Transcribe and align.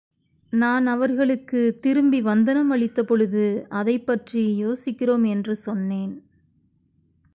நான் 0.53 0.87
அவர்களுக்குத் 0.87 1.81
திரும்பி 1.81 2.21
வந்தனம் 2.21 2.71
அளித்தபொழுது 2.71 3.65
அதைப்பற்றி 3.69 4.55
யோசிக்கிறோம் 4.55 5.23
என்று 5.23 5.55
சொன்னேன். 5.55 6.13